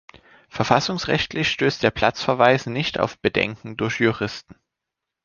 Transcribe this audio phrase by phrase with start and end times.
[0.49, 4.55] Verfassungsrechtlich stößt der Platzverweis nicht auf Bedenken durch Juristen.